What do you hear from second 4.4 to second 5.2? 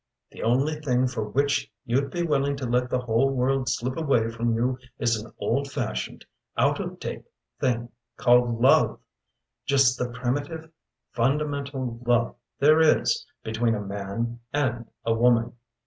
you is